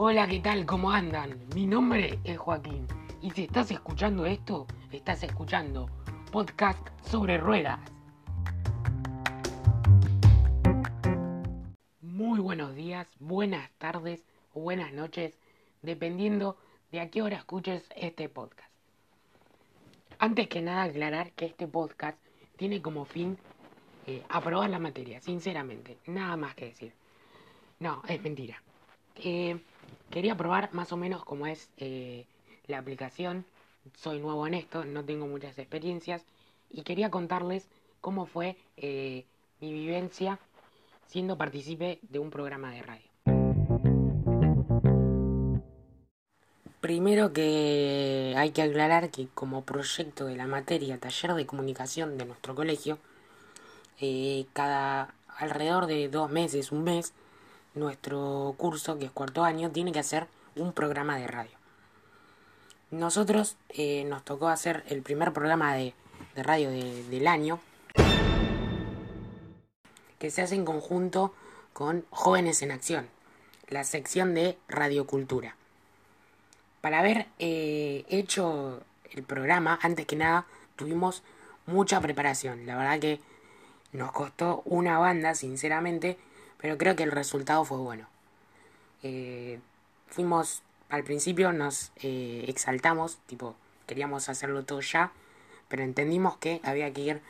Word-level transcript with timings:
Hola, 0.00 0.28
¿qué 0.28 0.38
tal? 0.38 0.64
¿Cómo 0.64 0.92
andan? 0.92 1.40
Mi 1.56 1.66
nombre 1.66 2.20
es 2.22 2.38
Joaquín. 2.38 2.86
Y 3.20 3.32
si 3.32 3.42
estás 3.42 3.72
escuchando 3.72 4.26
esto, 4.26 4.64
estás 4.92 5.24
escuchando 5.24 5.90
podcast 6.30 6.78
sobre 7.02 7.36
ruedas. 7.36 7.80
Muy 12.00 12.38
buenos 12.38 12.76
días, 12.76 13.08
buenas 13.18 13.68
tardes 13.78 14.22
o 14.54 14.60
buenas 14.60 14.92
noches, 14.92 15.36
dependiendo 15.82 16.56
de 16.92 17.00
a 17.00 17.10
qué 17.10 17.20
hora 17.20 17.38
escuches 17.38 17.82
este 17.96 18.28
podcast. 18.28 18.70
Antes 20.20 20.46
que 20.46 20.62
nada 20.62 20.84
aclarar 20.84 21.32
que 21.32 21.46
este 21.46 21.66
podcast 21.66 22.16
tiene 22.56 22.80
como 22.80 23.04
fin 23.04 23.36
eh, 24.06 24.22
aprobar 24.28 24.70
la 24.70 24.78
materia, 24.78 25.20
sinceramente, 25.20 25.98
nada 26.06 26.36
más 26.36 26.54
que 26.54 26.66
decir. 26.66 26.92
No, 27.80 28.00
es 28.06 28.22
mentira. 28.22 28.62
Quería 30.10 30.36
probar 30.36 30.72
más 30.72 30.92
o 30.92 30.96
menos 30.96 31.24
cómo 31.24 31.46
es 31.46 31.70
eh, 31.76 32.26
la 32.66 32.78
aplicación. 32.78 33.44
Soy 33.94 34.20
nuevo 34.20 34.46
en 34.46 34.54
esto, 34.54 34.84
no 34.84 35.04
tengo 35.04 35.26
muchas 35.26 35.58
experiencias 35.58 36.24
y 36.70 36.82
quería 36.82 37.10
contarles 37.10 37.68
cómo 38.00 38.26
fue 38.26 38.56
eh, 38.76 39.24
mi 39.60 39.72
vivencia 39.72 40.38
siendo 41.06 41.36
partícipe 41.36 41.98
de 42.02 42.18
un 42.18 42.30
programa 42.30 42.70
de 42.72 42.82
radio. 42.82 43.08
Primero 46.80 47.32
que 47.32 48.34
hay 48.36 48.50
que 48.50 48.62
aclarar 48.62 49.10
que 49.10 49.28
como 49.34 49.62
proyecto 49.62 50.26
de 50.26 50.36
la 50.36 50.46
materia 50.46 50.98
taller 50.98 51.34
de 51.34 51.46
comunicación 51.46 52.16
de 52.18 52.24
nuestro 52.24 52.54
colegio, 52.54 52.98
eh, 54.00 54.46
cada 54.52 55.14
alrededor 55.38 55.86
de 55.86 56.08
dos 56.08 56.30
meses, 56.30 56.72
un 56.72 56.84
mes, 56.84 57.14
nuestro 57.78 58.54
curso, 58.58 58.98
que 58.98 59.06
es 59.06 59.10
cuarto 59.10 59.44
año, 59.44 59.70
tiene 59.70 59.92
que 59.92 59.98
hacer 60.00 60.26
un 60.56 60.72
programa 60.72 61.16
de 61.18 61.26
radio. 61.26 61.56
Nosotros 62.90 63.56
eh, 63.70 64.04
nos 64.04 64.24
tocó 64.24 64.48
hacer 64.48 64.82
el 64.88 65.02
primer 65.02 65.32
programa 65.32 65.74
de, 65.74 65.94
de 66.34 66.42
radio 66.42 66.70
de- 66.70 67.04
del 67.04 67.26
año, 67.26 67.60
que 70.18 70.30
se 70.30 70.42
hace 70.42 70.54
en 70.54 70.64
conjunto 70.64 71.32
con 71.72 72.04
Jóvenes 72.10 72.62
en 72.62 72.70
Acción, 72.72 73.08
la 73.68 73.84
sección 73.84 74.34
de 74.34 74.58
Radiocultura. 74.68 75.54
Para 76.80 77.00
haber 77.00 77.26
eh, 77.38 78.04
hecho 78.08 78.80
el 79.12 79.22
programa, 79.22 79.78
antes 79.82 80.06
que 80.06 80.16
nada, 80.16 80.46
tuvimos 80.76 81.22
mucha 81.66 82.00
preparación. 82.00 82.66
La 82.66 82.76
verdad 82.76 82.98
que 82.98 83.20
nos 83.92 84.12
costó 84.12 84.62
una 84.64 84.98
banda, 84.98 85.34
sinceramente, 85.34 86.18
pero 86.60 86.76
creo 86.78 86.96
que 86.96 87.02
el 87.04 87.10
resultado 87.12 87.64
fue 87.64 87.78
bueno. 87.78 88.06
Eh, 89.02 89.60
fuimos, 90.08 90.62
al 90.90 91.04
principio 91.04 91.52
nos 91.52 91.92
eh, 92.02 92.44
exaltamos, 92.48 93.18
tipo, 93.26 93.54
queríamos 93.86 94.28
hacerlo 94.28 94.64
todo 94.64 94.80
ya, 94.80 95.12
pero 95.68 95.82
entendimos 95.82 96.36
que 96.38 96.60
había 96.64 96.92
que 96.92 97.00
ir 97.00 97.22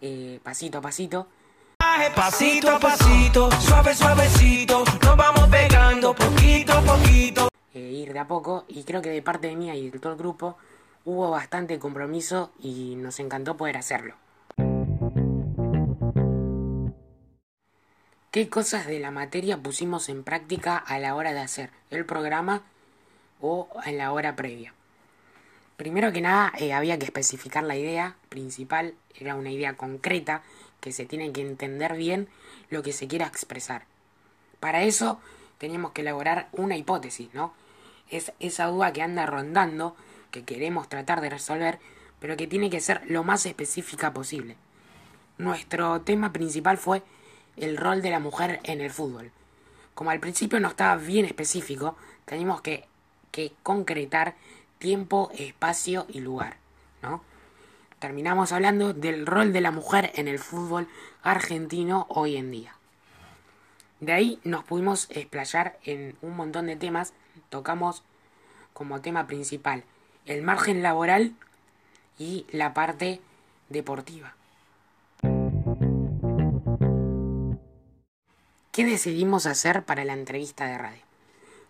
eh, 0.00 0.40
pasito 0.42 0.78
a 0.78 0.80
pasito. 0.80 1.26
Pasito 2.14 2.70
a 2.70 2.78
pasito, 2.78 3.50
suave 3.60 3.94
suavecito, 3.94 4.84
nos 5.02 5.16
vamos 5.16 5.48
pegando 5.48 6.14
poquito 6.14 6.72
a 6.72 6.80
poquito. 6.80 7.48
eh, 7.74 7.78
ir 7.80 8.12
de 8.12 8.18
a 8.18 8.26
poco 8.26 8.64
y 8.68 8.84
creo 8.84 9.02
que 9.02 9.10
de 9.10 9.22
parte 9.22 9.48
de 9.48 9.56
mía 9.56 9.74
y 9.74 9.90
de 9.90 9.98
todo 9.98 10.12
el 10.12 10.18
grupo 10.18 10.56
hubo 11.04 11.30
bastante 11.30 11.78
compromiso 11.78 12.50
y 12.60 12.96
nos 12.96 13.18
encantó 13.20 13.56
poder 13.56 13.76
hacerlo. 13.76 14.14
¿Qué 18.34 18.48
cosas 18.48 18.88
de 18.88 18.98
la 18.98 19.12
materia 19.12 19.58
pusimos 19.58 20.08
en 20.08 20.24
práctica 20.24 20.76
a 20.76 20.98
la 20.98 21.14
hora 21.14 21.32
de 21.32 21.38
hacer 21.38 21.70
el 21.90 22.04
programa 22.04 22.62
o 23.40 23.68
en 23.86 23.96
la 23.96 24.10
hora 24.10 24.34
previa? 24.34 24.74
Primero 25.76 26.12
que 26.12 26.20
nada 26.20 26.52
eh, 26.58 26.72
había 26.72 26.98
que 26.98 27.04
especificar 27.04 27.62
la 27.62 27.76
idea 27.76 28.16
principal, 28.30 28.94
era 29.14 29.36
una 29.36 29.52
idea 29.52 29.76
concreta 29.76 30.42
que 30.80 30.90
se 30.90 31.06
tiene 31.06 31.30
que 31.30 31.42
entender 31.42 31.94
bien 31.94 32.26
lo 32.70 32.82
que 32.82 32.92
se 32.92 33.06
quiera 33.06 33.28
expresar. 33.28 33.84
Para 34.58 34.82
eso 34.82 35.20
teníamos 35.58 35.92
que 35.92 36.00
elaborar 36.00 36.48
una 36.50 36.76
hipótesis, 36.76 37.32
¿no? 37.34 37.54
Es 38.10 38.32
esa 38.40 38.66
duda 38.66 38.92
que 38.92 39.02
anda 39.02 39.26
rondando, 39.26 39.94
que 40.32 40.42
queremos 40.42 40.88
tratar 40.88 41.20
de 41.20 41.30
resolver, 41.30 41.78
pero 42.18 42.36
que 42.36 42.48
tiene 42.48 42.68
que 42.68 42.80
ser 42.80 43.08
lo 43.08 43.22
más 43.22 43.46
específica 43.46 44.12
posible. 44.12 44.56
Nuestro 45.38 46.00
tema 46.00 46.32
principal 46.32 46.78
fue 46.78 47.04
el 47.56 47.76
rol 47.76 48.02
de 48.02 48.10
la 48.10 48.18
mujer 48.18 48.60
en 48.64 48.80
el 48.80 48.90
fútbol. 48.90 49.30
Como 49.94 50.10
al 50.10 50.20
principio 50.20 50.60
no 50.60 50.68
estaba 50.68 50.96
bien 50.96 51.24
específico, 51.24 51.96
teníamos 52.24 52.60
que, 52.60 52.86
que 53.30 53.52
concretar 53.62 54.34
tiempo, 54.78 55.30
espacio 55.36 56.06
y 56.08 56.20
lugar, 56.20 56.56
¿no? 57.02 57.22
Terminamos 57.98 58.52
hablando 58.52 58.92
del 58.92 59.24
rol 59.24 59.52
de 59.52 59.60
la 59.60 59.70
mujer 59.70 60.12
en 60.14 60.28
el 60.28 60.38
fútbol 60.38 60.88
argentino 61.22 62.06
hoy 62.10 62.36
en 62.36 62.50
día. 62.50 62.76
De 64.00 64.12
ahí 64.12 64.40
nos 64.44 64.64
pudimos 64.64 65.08
explayar 65.10 65.78
en 65.84 66.16
un 66.20 66.36
montón 66.36 66.66
de 66.66 66.76
temas. 66.76 67.14
Tocamos 67.48 68.02
como 68.74 69.00
tema 69.00 69.26
principal 69.26 69.84
el 70.26 70.42
margen 70.42 70.82
laboral 70.82 71.34
y 72.18 72.46
la 72.50 72.74
parte 72.74 73.20
deportiva. 73.68 74.34
¿Qué 78.74 78.84
decidimos 78.84 79.46
hacer 79.46 79.84
para 79.84 80.04
la 80.04 80.14
entrevista 80.14 80.66
de 80.66 80.76
radio? 80.76 81.00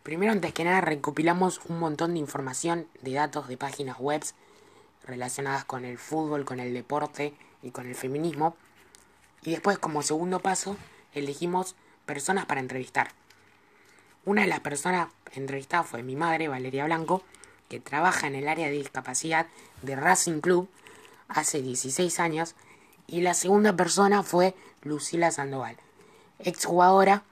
Primero, 0.03 0.32
antes 0.32 0.54
que 0.54 0.65
nada, 0.65 0.81
recopilamos 0.81 1.60
un 1.69 1.78
montón 1.78 2.15
de 2.15 2.19
información, 2.19 2.88
de 3.03 3.12
datos 3.12 3.47
de 3.47 3.59
páginas 3.59 3.98
web 3.98 4.25
relacionadas 5.06 5.66
con 5.66 5.84
el 5.84 5.98
fútbol, 5.98 6.47
con 6.47 6.60
el 6.60 6.72
deporte 6.72 7.34
y 7.62 7.72
con 7.72 7.87
el 7.87 7.94
feminismo. 7.94 8.56
Y 9.42 9.50
después, 9.50 9.78
como 9.78 10.00
segundo 10.00 10.41
paso, 10.41 10.78
elegimos 11.12 11.76
personas 12.06 12.47
para 12.47 12.60
entrevistar. 12.60 13.10
Una 14.25 14.41
de 14.41 14.48
las 14.48 14.60
personas 14.60 15.09
entrevistadas 15.34 15.86
fue 15.86 16.03
mi 16.03 16.16
madre, 16.16 16.48
Valeria 16.48 16.86
Blanco, 16.86 17.22
que 17.69 17.81
trabaja 17.81 18.28
en 18.28 18.34
el 18.34 18.48
área 18.48 18.69
de 18.69 18.78
discapacidad 18.78 19.47
de 19.82 19.94
Racing 19.94 20.41
Club 20.41 20.71
hace 21.28 21.60
16 21.60 22.19
años. 22.19 22.54
Y 23.06 23.21
la 23.21 23.34
segunda 23.34 23.76
persona 23.76 24.22
fue 24.22 24.54
Lucila 24.81 25.31
Sandoval, 25.31 25.76
exjugadora 26.44 27.22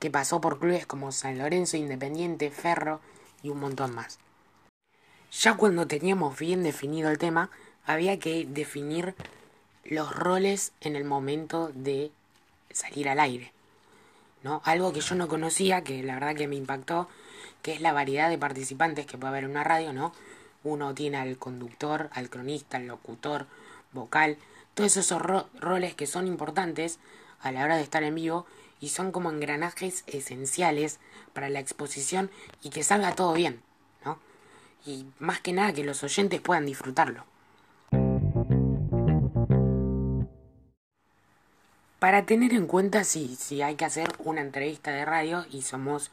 que 0.00 0.10
pasó 0.10 0.40
por 0.40 0.58
clubes 0.58 0.86
como 0.86 1.12
San 1.12 1.38
Lorenzo, 1.38 1.76
Independiente, 1.76 2.50
Ferro 2.50 3.00
y 3.42 3.48
un 3.48 3.60
montón 3.60 3.94
más. 3.94 4.18
Ya 5.32 5.56
cuando 5.56 5.86
teníamos 5.86 6.38
bien 6.38 6.62
definido 6.62 7.10
el 7.10 7.18
tema, 7.18 7.50
había 7.86 8.18
que 8.18 8.46
definir 8.48 9.14
los 9.84 10.14
roles 10.14 10.72
en 10.80 10.96
el 10.96 11.04
momento 11.04 11.70
de 11.74 12.10
salir 12.70 13.08
al 13.08 13.20
aire. 13.20 13.52
¿no? 14.42 14.60
Algo 14.64 14.92
que 14.92 15.00
yo 15.00 15.14
no 15.14 15.26
conocía, 15.28 15.82
que 15.82 16.02
la 16.02 16.14
verdad 16.14 16.36
que 16.36 16.48
me 16.48 16.56
impactó, 16.56 17.08
que 17.62 17.72
es 17.72 17.80
la 17.80 17.92
variedad 17.92 18.28
de 18.28 18.38
participantes 18.38 19.06
que 19.06 19.16
puede 19.16 19.30
haber 19.30 19.44
en 19.44 19.50
una 19.50 19.64
radio, 19.64 19.92
¿no? 19.92 20.12
Uno 20.62 20.94
tiene 20.94 21.16
al 21.16 21.38
conductor, 21.38 22.10
al 22.12 22.28
cronista, 22.30 22.76
al 22.76 22.86
locutor, 22.86 23.46
vocal, 23.92 24.36
todos 24.74 24.96
esos 24.96 25.20
ro- 25.20 25.48
roles 25.58 25.94
que 25.94 26.06
son 26.06 26.26
importantes 26.26 26.98
a 27.44 27.52
la 27.52 27.62
hora 27.62 27.76
de 27.76 27.82
estar 27.82 28.02
en 28.02 28.14
vivo 28.14 28.46
y 28.80 28.88
son 28.88 29.12
como 29.12 29.30
engranajes 29.30 30.02
esenciales 30.06 30.98
para 31.34 31.50
la 31.50 31.60
exposición 31.60 32.30
y 32.62 32.70
que 32.70 32.82
salga 32.82 33.14
todo 33.14 33.34
bien, 33.34 33.62
¿no? 34.04 34.18
Y 34.86 35.06
más 35.18 35.40
que 35.40 35.52
nada 35.52 35.72
que 35.72 35.84
los 35.84 36.02
oyentes 36.02 36.40
puedan 36.40 36.66
disfrutarlo. 36.66 37.24
Para 41.98 42.26
tener 42.26 42.52
en 42.54 42.66
cuenta 42.66 43.04
si, 43.04 43.36
si 43.36 43.62
hay 43.62 43.76
que 43.76 43.84
hacer 43.84 44.10
una 44.18 44.40
entrevista 44.40 44.90
de 44.90 45.04
radio 45.04 45.44
y 45.50 45.62
somos 45.62 46.10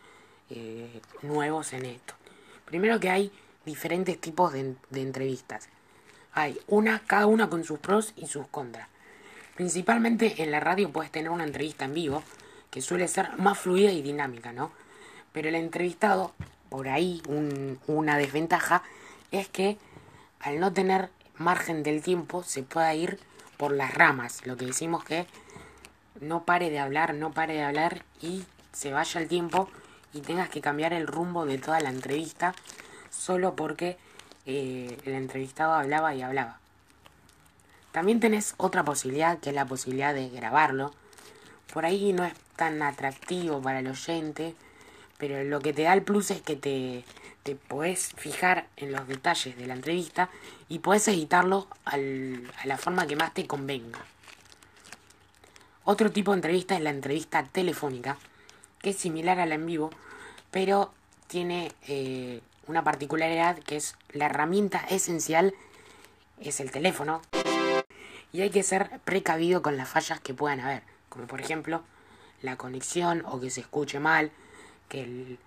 eh, 0.49 1.01
nuevos 1.21 1.73
en 1.73 1.85
esto. 1.85 2.13
Primero 2.65 2.99
que 2.99 3.09
hay 3.09 3.31
diferentes 3.65 4.19
tipos 4.19 4.51
de, 4.51 4.75
de 4.89 5.01
entrevistas. 5.01 5.69
Hay 6.33 6.59
una, 6.67 6.99
cada 6.99 7.25
una 7.25 7.49
con 7.49 7.63
sus 7.63 7.79
pros 7.79 8.13
y 8.17 8.27
sus 8.27 8.47
contras. 8.47 8.87
Principalmente 9.55 10.41
en 10.43 10.51
la 10.51 10.59
radio 10.59 10.91
puedes 10.91 11.11
tener 11.11 11.29
una 11.29 11.43
entrevista 11.43 11.85
en 11.85 11.93
vivo, 11.93 12.23
que 12.69 12.81
suele 12.81 13.07
ser 13.07 13.37
más 13.37 13.59
fluida 13.59 13.91
y 13.91 14.01
dinámica, 14.01 14.53
¿no? 14.53 14.71
Pero 15.33 15.49
el 15.49 15.55
entrevistado, 15.55 16.33
por 16.69 16.87
ahí 16.87 17.21
un- 17.27 17.79
una 17.87 18.17
desventaja, 18.17 18.83
es 19.31 19.47
que 19.49 19.77
al 20.39 20.59
no 20.59 20.71
tener 20.71 21.09
margen 21.37 21.83
del 21.83 22.01
tiempo 22.01 22.43
se 22.43 22.63
pueda 22.63 22.93
ir 22.93 23.19
por 23.57 23.73
las 23.73 23.93
ramas, 23.93 24.45
lo 24.45 24.57
que 24.57 24.65
decimos 24.65 25.03
que 25.03 25.27
no 26.19 26.43
pare 26.45 26.69
de 26.69 26.79
hablar, 26.79 27.13
no 27.13 27.31
pare 27.31 27.53
de 27.53 27.63
hablar 27.63 28.03
y 28.21 28.45
se 28.71 28.91
vaya 28.91 29.19
el 29.19 29.27
tiempo 29.27 29.69
y 30.13 30.21
tengas 30.21 30.49
que 30.49 30.61
cambiar 30.61 30.93
el 30.93 31.07
rumbo 31.07 31.45
de 31.45 31.57
toda 31.57 31.79
la 31.79 31.89
entrevista 31.89 32.55
solo 33.09 33.55
porque 33.55 33.97
eh, 34.45 34.97
el 35.05 35.13
entrevistado 35.13 35.73
hablaba 35.73 36.15
y 36.15 36.21
hablaba. 36.21 36.60
También 37.91 38.19
tenés 38.19 38.53
otra 38.57 38.83
posibilidad 38.83 39.39
que 39.39 39.49
es 39.49 39.55
la 39.55 39.65
posibilidad 39.65 40.13
de 40.13 40.29
grabarlo. 40.29 40.93
Por 41.73 41.85
ahí 41.85 42.13
no 42.13 42.23
es 42.23 42.33
tan 42.55 42.81
atractivo 42.81 43.61
para 43.61 43.79
el 43.79 43.87
oyente, 43.87 44.55
pero 45.17 45.43
lo 45.43 45.59
que 45.59 45.73
te 45.73 45.83
da 45.83 45.93
el 45.93 46.03
plus 46.03 46.31
es 46.31 46.41
que 46.41 46.55
te, 46.55 47.03
te 47.43 47.55
podés 47.55 48.13
fijar 48.15 48.67
en 48.77 48.91
los 48.91 49.07
detalles 49.07 49.57
de 49.57 49.67
la 49.67 49.73
entrevista 49.73 50.29
y 50.69 50.79
podés 50.79 51.07
editarlo 51.07 51.67
a 51.85 51.97
la 51.97 52.77
forma 52.77 53.07
que 53.07 53.15
más 53.15 53.33
te 53.33 53.47
convenga. 53.47 53.99
Otro 55.83 56.11
tipo 56.11 56.31
de 56.31 56.37
entrevista 56.37 56.75
es 56.75 56.81
la 56.81 56.91
entrevista 56.91 57.43
telefónica, 57.43 58.17
que 58.79 58.91
es 58.91 58.97
similar 58.97 59.39
a 59.39 59.45
la 59.45 59.55
en 59.55 59.65
vivo, 59.65 59.89
pero 60.51 60.93
tiene 61.27 61.71
eh, 61.87 62.41
una 62.67 62.83
particularidad 62.83 63.57
que 63.59 63.77
es 63.77 63.95
la 64.11 64.27
herramienta 64.27 64.85
esencial 64.89 65.53
es 66.39 66.59
el 66.59 66.71
teléfono 66.71 67.21
y 68.33 68.41
hay 68.41 68.49
que 68.49 68.63
ser 68.63 68.99
precavido 69.03 69.61
con 69.61 69.77
las 69.77 69.89
fallas 69.89 70.19
que 70.19 70.33
puedan 70.33 70.59
haber, 70.59 70.83
como 71.09 71.27
por 71.27 71.41
ejemplo 71.41 71.83
la 72.41 72.57
conexión 72.57 73.23
o 73.25 73.39
que 73.39 73.49
se 73.49 73.61
escuche 73.61 73.99
mal, 73.99 74.31
que 74.89 75.03
el, 75.03 75.39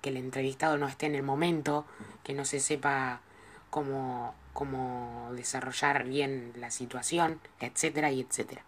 que 0.00 0.10
el 0.10 0.16
entrevistado 0.16 0.78
no 0.78 0.88
esté 0.88 1.06
en 1.06 1.14
el 1.14 1.22
momento, 1.22 1.84
que 2.22 2.34
no 2.34 2.44
se 2.44 2.60
sepa 2.60 3.20
cómo, 3.70 4.34
cómo 4.52 5.30
desarrollar 5.32 6.04
bien 6.04 6.52
la 6.56 6.70
situación, 6.70 7.40
etcétera 7.60 8.10
y 8.12 8.20
etcétera. 8.20 8.62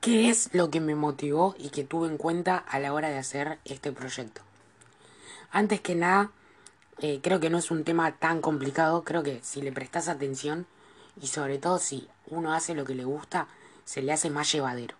¿Qué 0.00 0.30
es 0.30 0.52
lo 0.52 0.68
que 0.68 0.80
me 0.80 0.96
motivó 0.96 1.54
y 1.56 1.70
que 1.70 1.84
tuve 1.84 2.08
en 2.08 2.16
cuenta 2.16 2.56
a 2.58 2.80
la 2.80 2.92
hora 2.92 3.08
de 3.08 3.18
hacer 3.18 3.60
este 3.64 3.92
proyecto? 3.92 4.42
Antes 5.52 5.80
que 5.80 5.94
nada, 5.94 6.32
eh, 7.02 7.20
creo 7.22 7.40
que 7.40 7.50
no 7.50 7.58
es 7.58 7.70
un 7.70 7.84
tema 7.84 8.12
tan 8.12 8.40
complicado, 8.40 9.04
creo 9.04 9.22
que 9.22 9.40
si 9.42 9.60
le 9.60 9.72
prestas 9.72 10.08
atención 10.08 10.66
y 11.20 11.26
sobre 11.26 11.58
todo 11.58 11.78
si 11.78 12.08
uno 12.28 12.54
hace 12.54 12.74
lo 12.74 12.84
que 12.84 12.94
le 12.94 13.04
gusta, 13.04 13.48
se 13.84 14.00
le 14.00 14.12
hace 14.12 14.30
más 14.30 14.50
llevadero. 14.50 14.96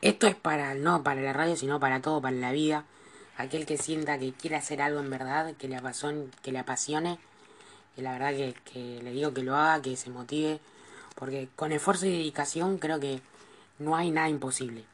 Esto 0.00 0.26
es 0.26 0.34
para, 0.34 0.74
no 0.74 1.02
para 1.02 1.20
la 1.20 1.32
radio, 1.32 1.56
sino 1.56 1.78
para 1.80 2.00
todo, 2.00 2.22
para 2.22 2.36
la 2.36 2.52
vida. 2.52 2.84
Aquel 3.36 3.66
que 3.66 3.76
sienta 3.76 4.18
que 4.18 4.32
quiere 4.32 4.56
hacer 4.56 4.80
algo 4.80 5.00
en 5.00 5.10
verdad, 5.10 5.54
que 5.56 5.68
le, 5.68 5.76
apasione, 5.76 6.28
que 6.42 6.52
le 6.52 6.60
apasione, 6.60 7.18
que 7.94 8.02
la 8.02 8.12
verdad 8.12 8.30
que, 8.30 8.54
que 8.72 9.02
le 9.02 9.10
digo 9.12 9.34
que 9.34 9.42
lo 9.42 9.56
haga, 9.56 9.82
que 9.82 9.96
se 9.96 10.08
motive 10.08 10.60
porque 11.14 11.48
con 11.56 11.72
esfuerzo 11.72 12.06
y 12.06 12.10
dedicación 12.10 12.78
creo 12.78 13.00
que 13.00 13.20
no 13.78 13.96
hay 13.96 14.10
nada 14.10 14.28
imposible. 14.28 14.84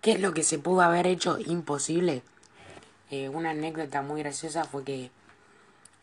¿Qué 0.00 0.12
es 0.12 0.20
lo 0.20 0.32
que 0.32 0.42
se 0.42 0.58
pudo 0.58 0.82
haber 0.82 1.06
hecho 1.06 1.38
imposible? 1.38 2.22
Eh, 3.10 3.28
una 3.28 3.50
anécdota 3.50 4.02
muy 4.02 4.22
graciosa 4.22 4.64
fue 4.64 4.84
que 4.84 5.10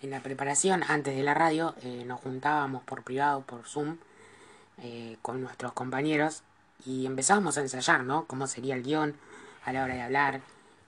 en 0.01 0.11
la 0.11 0.21
preparación, 0.21 0.83
antes 0.87 1.15
de 1.15 1.23
la 1.23 1.33
radio, 1.33 1.75
eh, 1.81 2.03
nos 2.05 2.19
juntábamos 2.21 2.83
por 2.83 3.03
privado, 3.03 3.41
por 3.41 3.65
Zoom, 3.65 3.97
eh, 4.81 5.17
con 5.21 5.41
nuestros 5.41 5.73
compañeros 5.73 6.43
y 6.85 7.05
empezábamos 7.05 7.57
a 7.57 7.61
ensayar, 7.61 8.03
¿no? 8.03 8.25
Cómo 8.25 8.47
sería 8.47 8.75
el 8.75 8.83
guion 8.83 9.15
a 9.63 9.73
la 9.73 9.83
hora 9.83 9.95
de 9.95 10.01
hablar, 10.01 10.41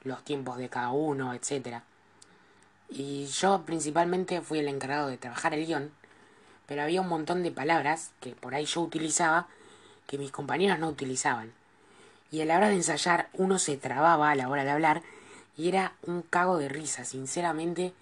los 0.03 0.23
tiempos 0.23 0.57
de 0.57 0.69
cada 0.69 0.91
uno, 0.91 1.33
etc. 1.33 1.81
Y 2.89 3.25
yo 3.27 3.63
principalmente 3.65 4.41
fui 4.41 4.59
el 4.59 4.67
encargado 4.67 5.07
de 5.07 5.17
trabajar 5.17 5.53
el 5.53 5.65
guion 5.65 5.91
pero 6.67 6.83
había 6.83 7.01
un 7.01 7.07
montón 7.07 7.41
de 7.41 7.51
palabras 7.51 8.11
que 8.19 8.31
por 8.31 8.53
ahí 8.53 8.65
yo 8.65 8.81
utilizaba 8.81 9.47
que 10.05 10.17
mis 10.17 10.31
compañeros 10.31 10.77
no 10.77 10.89
utilizaban. 10.89 11.53
Y 12.29 12.41
a 12.41 12.45
la 12.45 12.57
hora 12.57 12.67
de 12.67 12.75
ensayar 12.75 13.29
uno 13.33 13.57
se 13.57 13.77
trababa 13.77 14.29
a 14.29 14.35
la 14.35 14.49
hora 14.49 14.65
de 14.65 14.71
hablar 14.71 15.01
y 15.57 15.67
era 15.67 15.93
un 16.03 16.21
cago 16.21 16.57
de 16.57 16.69
risa, 16.69 17.03
sinceramente 17.03 17.93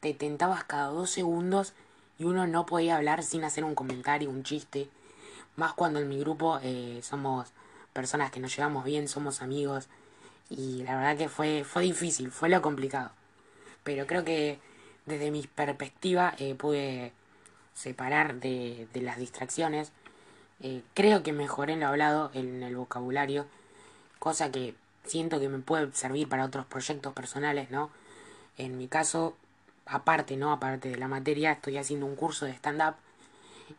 te 0.00 0.14
tentabas 0.14 0.64
cada 0.64 0.88
dos 0.88 1.10
segundos 1.10 1.74
y 2.18 2.24
uno 2.24 2.46
no 2.46 2.66
podía 2.66 2.96
hablar 2.96 3.22
sin 3.22 3.44
hacer 3.44 3.64
un 3.64 3.74
comentario, 3.74 4.30
un 4.30 4.42
chiste, 4.42 4.88
más 5.56 5.74
cuando 5.74 6.00
en 6.00 6.08
mi 6.08 6.18
grupo 6.18 6.58
eh, 6.62 7.00
somos 7.02 7.48
personas 7.92 8.30
que 8.30 8.40
nos 8.40 8.54
llevamos 8.56 8.84
bien, 8.84 9.08
somos 9.08 9.42
amigos 9.42 9.88
y 10.50 10.82
la 10.84 10.96
verdad 10.96 11.16
que 11.16 11.28
fue, 11.28 11.64
fue 11.64 11.82
difícil, 11.82 12.30
fue 12.30 12.48
lo 12.48 12.62
complicado. 12.62 13.10
Pero 13.84 14.06
creo 14.06 14.24
que 14.24 14.58
desde 15.06 15.30
mi 15.30 15.46
perspectiva 15.46 16.34
eh, 16.38 16.54
pude 16.54 17.12
separar 17.74 18.36
de, 18.36 18.88
de 18.92 19.00
las 19.02 19.18
distracciones. 19.18 19.92
Eh, 20.60 20.82
creo 20.94 21.22
que 21.22 21.32
mejoré 21.32 21.74
en 21.74 21.80
lo 21.80 21.88
hablado, 21.88 22.30
en 22.34 22.62
el 22.62 22.76
vocabulario, 22.76 23.46
cosa 24.18 24.50
que 24.50 24.74
siento 25.08 25.40
que 25.40 25.48
me 25.48 25.58
puede 25.58 25.92
servir 25.92 26.28
para 26.28 26.44
otros 26.44 26.66
proyectos 26.66 27.12
personales, 27.12 27.70
¿no? 27.70 27.90
En 28.56 28.76
mi 28.78 28.88
caso, 28.88 29.36
aparte, 29.86 30.36
¿no? 30.36 30.52
Aparte 30.52 30.88
de 30.90 30.96
la 30.96 31.08
materia, 31.08 31.52
estoy 31.52 31.78
haciendo 31.78 32.06
un 32.06 32.16
curso 32.16 32.46
de 32.46 32.52
stand-up 32.52 32.94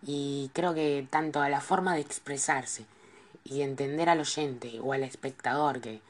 y 0.06 0.52
creo 0.54 0.74
que 0.74 1.08
tanto 1.10 1.42
a 1.42 1.50
la 1.50 1.62
forma 1.62 1.96
de 1.96 2.02
expresarse 2.02 2.86
y 3.44 3.62
entender 3.62 4.10
al 4.10 4.20
oyente 4.20 4.80
o 4.82 4.94
al 4.94 5.04
espectador, 5.04 5.82
que 5.82 6.02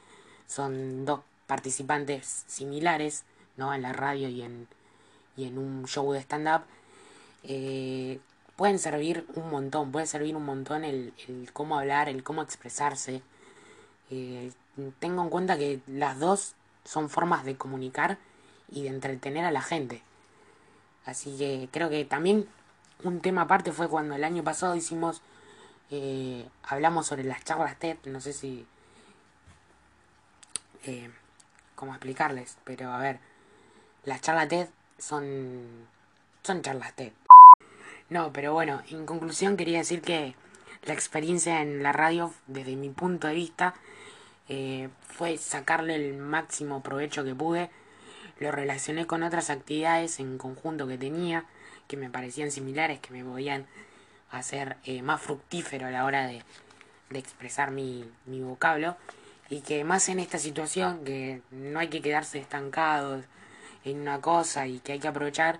son 0.47 1.05
dos 1.05 1.21
participantes 1.47 2.43
similares, 2.47 3.23
¿no? 3.57 3.73
En 3.73 3.81
la 3.81 3.93
radio 3.93 4.29
y 4.29 4.41
en, 4.41 4.67
y 5.37 5.45
en 5.45 5.57
un 5.57 5.85
show 5.87 6.11
de 6.11 6.19
stand-up, 6.19 6.63
eh, 7.43 8.19
pueden 8.55 8.79
servir 8.79 9.25
un 9.35 9.49
montón, 9.49 9.91
puede 9.91 10.05
servir 10.05 10.35
un 10.35 10.45
montón 10.45 10.83
el, 10.83 11.13
el 11.27 11.51
cómo 11.53 11.79
hablar, 11.79 12.09
el 12.09 12.23
cómo 12.23 12.41
expresarse. 12.41 13.21
Eh, 14.11 14.51
tengo 14.99 15.23
en 15.23 15.29
cuenta 15.29 15.57
que 15.57 15.81
las 15.87 16.19
dos 16.19 16.55
son 16.83 17.09
formas 17.09 17.45
de 17.45 17.55
comunicar 17.55 18.17
y 18.69 18.83
de 18.83 18.89
entretener 18.89 19.45
a 19.45 19.51
la 19.51 19.61
gente. 19.61 20.01
Así 21.05 21.37
que 21.37 21.69
creo 21.71 21.89
que 21.89 22.05
también 22.05 22.47
un 23.03 23.21
tema 23.21 23.43
aparte 23.43 23.71
fue 23.71 23.87
cuando 23.87 24.15
el 24.15 24.23
año 24.23 24.43
pasado 24.43 24.75
hicimos, 24.75 25.21
eh, 25.89 26.47
hablamos 26.63 27.07
sobre 27.07 27.23
las 27.23 27.43
charlas 27.43 27.77
TED, 27.77 27.97
no 28.05 28.19
sé 28.21 28.33
si, 28.33 28.65
eh, 30.83 31.09
cómo 31.75 31.93
explicarles, 31.93 32.57
pero 32.63 32.91
a 32.91 32.99
ver, 32.99 33.19
las 34.03 34.21
charlas 34.21 34.49
TED 34.49 34.67
son, 34.97 35.87
son 36.43 36.61
charlas 36.61 36.93
TED. 36.93 37.13
No, 38.09 38.33
pero 38.33 38.53
bueno, 38.53 38.81
en 38.89 39.05
conclusión 39.05 39.55
quería 39.55 39.79
decir 39.79 40.01
que 40.01 40.35
la 40.83 40.93
experiencia 40.93 41.61
en 41.61 41.83
la 41.83 41.91
radio, 41.91 42.33
desde 42.47 42.75
mi 42.75 42.89
punto 42.89 43.27
de 43.27 43.35
vista, 43.35 43.75
eh, 44.49 44.89
fue 45.07 45.37
sacarle 45.37 45.95
el 45.95 46.17
máximo 46.17 46.81
provecho 46.81 47.23
que 47.23 47.35
pude. 47.35 47.69
Lo 48.39 48.51
relacioné 48.51 49.05
con 49.05 49.21
otras 49.21 49.49
actividades 49.51 50.19
en 50.19 50.37
conjunto 50.37 50.87
que 50.87 50.97
tenía, 50.97 51.45
que 51.87 51.97
me 51.97 52.09
parecían 52.09 52.51
similares, 52.51 52.99
que 52.99 53.13
me 53.13 53.23
podían 53.23 53.67
hacer 54.31 54.77
eh, 54.85 55.01
más 55.01 55.21
fructífero 55.21 55.87
a 55.87 55.91
la 55.91 56.05
hora 56.05 56.27
de, 56.27 56.43
expresar 57.11 57.71
mi, 57.71 58.05
vocablo. 58.25 58.97
Y 59.49 59.61
que 59.61 59.83
más 59.83 60.09
en 60.09 60.19
esta 60.19 60.37
situación, 60.37 61.03
que 61.03 61.41
no 61.51 61.79
hay 61.79 61.87
que 61.89 62.01
quedarse 62.01 62.39
estancados 62.39 63.25
en 63.83 63.99
una 63.99 64.21
cosa 64.21 64.67
y 64.67 64.79
que 64.79 64.93
hay 64.93 64.99
que 64.99 65.07
aprovechar, 65.07 65.59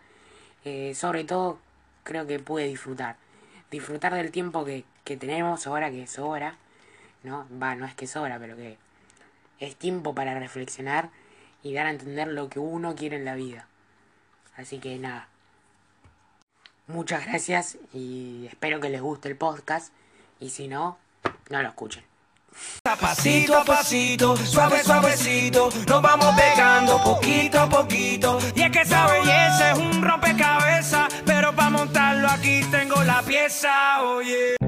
eh, 0.65 0.93
sobre 0.96 1.24
todo 1.24 1.60
creo 2.03 2.27
que 2.27 2.39
pude 2.39 2.65
disfrutar. 2.65 3.17
Disfrutar 3.72 4.13
del 4.13 4.31
tiempo 4.31 4.65
que, 4.65 4.84
que 5.03 5.17
tenemos 5.17 5.65
ahora 5.67 5.91
que 5.91 6.08
sobra, 6.08 6.58
¿no? 7.24 7.48
Va, 7.62 7.76
no 7.76 7.86
es 7.86 7.96
que 7.96 8.08
sobra, 8.08 8.40
pero 8.40 8.56
que 8.56 8.78
es 9.60 9.76
tiempo 9.76 10.16
para 10.16 10.38
reflexionar 10.38 11.10
y 11.64 11.74
dar 11.74 11.88
a 11.88 11.92
entender 11.92 12.28
lo 12.28 12.50
que 12.50 12.60
uno 12.60 12.96
quiere 12.96 13.18
en 13.18 13.26
la 13.26 13.36
vida. 13.36 13.68
Así 14.56 14.80
que 14.80 14.98
nada. 14.98 15.28
Muchas 16.88 17.26
gracias 17.26 17.78
y 17.94 18.48
espero 18.48 18.80
que 18.80 18.90
les 18.90 19.02
guste 19.02 19.30
el 19.30 19.36
podcast 19.36 19.94
y 20.40 20.50
si 20.50 20.68
no, 20.68 20.98
no 21.50 21.62
lo 21.62 21.70
escuchen. 21.70 22.04
Pasito 22.84 23.58
a 23.58 23.64
pasito, 23.64 24.36
suave 24.36 24.84
suavecito, 24.84 25.70
nos 25.88 26.02
vamos 26.02 26.36
pegando 26.36 27.02
poquito 27.04 27.60
a 27.60 27.70
poquito. 27.70 28.40
Y 28.56 28.64
es 28.64 28.72
que 28.72 28.82
esa 28.82 29.08
belleza 29.08 29.72
es 29.72 29.78
un 29.78 30.02
rompecabezas, 30.02 31.14
pero 31.26 31.56
para 31.56 31.70
montarlo 31.70 32.28
aquí 32.28 32.62
tengo 32.72 33.04
la 33.04 33.22
pieza, 33.22 34.02
oye. 34.04 34.59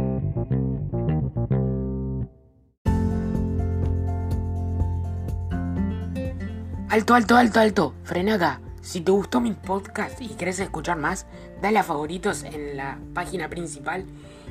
Alto, 6.91 7.13
alto, 7.13 7.37
alto, 7.37 7.59
alto. 7.61 7.93
Frena 8.03 8.33
acá. 8.33 8.59
Si 8.81 8.99
te 8.99 9.13
gustó 9.13 9.39
mi 9.39 9.53
podcast 9.53 10.21
y 10.21 10.27
querés 10.27 10.59
escuchar 10.59 10.97
más, 10.97 11.25
dale 11.61 11.79
a 11.79 11.83
favoritos 11.83 12.43
en 12.43 12.75
la 12.75 12.99
página 13.13 13.47
principal 13.47 14.03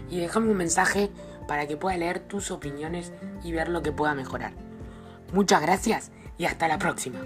y 0.08 0.20
déjame 0.20 0.50
un 0.50 0.56
mensaje 0.56 1.10
para 1.46 1.66
que 1.66 1.76
pueda 1.76 1.98
leer 1.98 2.18
tus 2.20 2.50
opiniones 2.50 3.12
y 3.44 3.52
ver 3.52 3.68
lo 3.68 3.82
que 3.82 3.92
pueda 3.92 4.14
mejorar. 4.14 4.54
Muchas 5.34 5.60
gracias 5.60 6.12
y 6.38 6.46
hasta 6.46 6.66
la 6.66 6.78
próxima. 6.78 7.18